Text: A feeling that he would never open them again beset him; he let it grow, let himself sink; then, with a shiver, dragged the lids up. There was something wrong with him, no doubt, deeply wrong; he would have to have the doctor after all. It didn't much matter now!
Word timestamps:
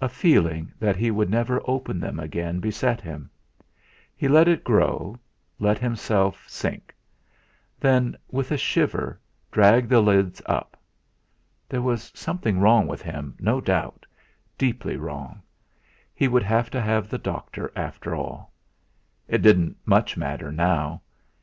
A 0.00 0.08
feeling 0.08 0.72
that 0.80 0.96
he 0.96 1.10
would 1.10 1.28
never 1.28 1.60
open 1.66 2.00
them 2.00 2.18
again 2.18 2.60
beset 2.60 3.02
him; 3.02 3.28
he 4.16 4.26
let 4.26 4.48
it 4.48 4.64
grow, 4.64 5.18
let 5.58 5.76
himself 5.78 6.48
sink; 6.48 6.94
then, 7.78 8.16
with 8.30 8.50
a 8.50 8.56
shiver, 8.56 9.20
dragged 9.52 9.90
the 9.90 10.00
lids 10.00 10.40
up. 10.46 10.80
There 11.68 11.82
was 11.82 12.10
something 12.14 12.58
wrong 12.58 12.86
with 12.86 13.02
him, 13.02 13.34
no 13.38 13.60
doubt, 13.60 14.06
deeply 14.56 14.96
wrong; 14.96 15.42
he 16.14 16.26
would 16.26 16.44
have 16.44 16.70
to 16.70 16.80
have 16.80 17.10
the 17.10 17.18
doctor 17.18 17.70
after 17.76 18.14
all. 18.14 18.54
It 19.28 19.42
didn't 19.42 19.76
much 19.84 20.16
matter 20.16 20.50
now! 20.50 21.02